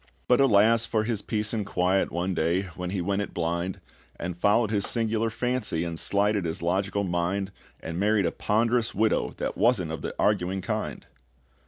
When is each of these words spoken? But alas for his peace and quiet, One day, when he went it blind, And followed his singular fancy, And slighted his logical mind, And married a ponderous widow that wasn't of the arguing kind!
But 0.27 0.41
alas 0.41 0.87
for 0.87 1.03
his 1.03 1.21
peace 1.21 1.53
and 1.53 1.63
quiet, 1.63 2.11
One 2.11 2.33
day, 2.33 2.63
when 2.75 2.89
he 2.89 3.01
went 3.01 3.21
it 3.21 3.35
blind, 3.35 3.79
And 4.15 4.35
followed 4.35 4.71
his 4.71 4.87
singular 4.87 5.29
fancy, 5.29 5.83
And 5.83 5.99
slighted 5.99 6.43
his 6.43 6.63
logical 6.63 7.03
mind, 7.03 7.51
And 7.79 7.99
married 7.99 8.25
a 8.25 8.31
ponderous 8.31 8.95
widow 8.95 9.35
that 9.37 9.55
wasn't 9.59 9.91
of 9.91 10.01
the 10.01 10.15
arguing 10.17 10.61
kind! 10.61 11.05